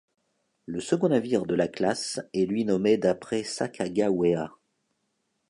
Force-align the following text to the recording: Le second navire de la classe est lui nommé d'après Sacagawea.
Le 0.65 0.79
second 0.79 1.09
navire 1.09 1.45
de 1.45 1.53
la 1.53 1.67
classe 1.67 2.19
est 2.33 2.47
lui 2.47 2.65
nommé 2.65 2.97
d'après 2.97 3.43
Sacagawea. 3.43 4.49